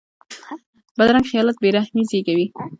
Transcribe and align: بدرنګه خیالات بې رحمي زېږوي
بدرنګه 0.97 1.29
خیالات 1.31 1.57
بې 1.61 1.69
رحمي 1.75 2.03
زېږوي 2.09 2.47